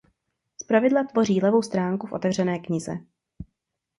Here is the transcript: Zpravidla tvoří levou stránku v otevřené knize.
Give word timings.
Zpravidla 0.61 1.03
tvoří 1.03 1.41
levou 1.41 1.61
stránku 1.61 2.07
v 2.07 2.11
otevřené 2.13 2.59
knize. 2.59 2.99